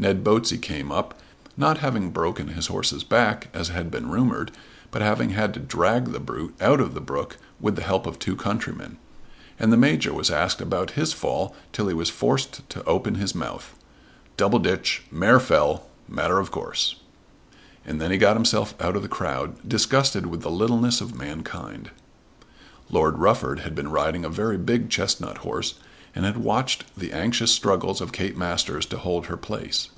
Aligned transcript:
Ned 0.00 0.22
Botsey 0.22 0.58
came 0.58 0.92
up, 0.92 1.20
not 1.56 1.78
having 1.78 2.10
broken 2.12 2.50
his 2.50 2.68
horse's 2.68 3.02
back 3.02 3.48
as 3.52 3.66
had 3.70 3.90
been 3.90 4.08
rumoured, 4.08 4.52
but 4.92 5.02
having 5.02 5.30
had 5.30 5.52
to 5.54 5.58
drag 5.58 6.12
the 6.12 6.20
brute 6.20 6.54
out 6.60 6.78
of 6.80 6.94
the 6.94 7.00
brook 7.00 7.36
with 7.58 7.74
the 7.74 7.82
help 7.82 8.06
of 8.06 8.16
two 8.16 8.36
countrymen, 8.36 8.96
and 9.58 9.72
the 9.72 9.76
Major 9.76 10.14
was 10.14 10.30
asked 10.30 10.60
about 10.60 10.92
his 10.92 11.12
fall 11.12 11.52
till 11.72 11.88
he 11.88 11.94
was 11.94 12.10
forced 12.10 12.70
to 12.70 12.84
open 12.84 13.16
his 13.16 13.34
mouth. 13.34 13.74
"Double 14.36 14.60
ditch; 14.60 15.02
mare 15.10 15.40
fell; 15.40 15.88
matter 16.06 16.38
of 16.38 16.52
course." 16.52 16.94
And 17.84 18.00
then 18.00 18.12
he 18.12 18.18
got 18.18 18.36
himself 18.36 18.76
out 18.80 18.94
of 18.94 19.02
the 19.02 19.08
crowd, 19.08 19.68
disgusted 19.68 20.26
with 20.26 20.42
the 20.42 20.48
littleness 20.50 21.00
of 21.00 21.16
mankind. 21.18 21.90
Lord 22.88 23.18
Rufford 23.18 23.58
had 23.60 23.74
been 23.74 23.90
riding 23.90 24.24
a 24.24 24.30
very 24.30 24.58
big 24.58 24.90
chestnut 24.90 25.38
horse, 25.38 25.74
and 26.14 26.24
had 26.24 26.38
watched 26.38 26.84
the 26.96 27.12
anxious 27.12 27.52
struggles 27.52 28.00
of 28.00 28.12
Kate 28.12 28.36
Masters 28.36 28.86
to 28.86 28.96
hold 28.96 29.26
her 29.26 29.36
place. 29.36 29.90